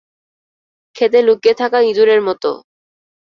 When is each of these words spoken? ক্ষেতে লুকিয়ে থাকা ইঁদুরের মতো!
ক্ষেতে 0.95 1.19
লুকিয়ে 1.21 1.55
থাকা 1.61 1.77
ইঁদুরের 1.81 2.21
মতো! 2.21 2.51